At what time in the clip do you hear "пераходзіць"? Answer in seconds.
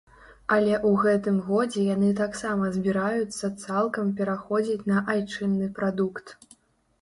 4.23-4.87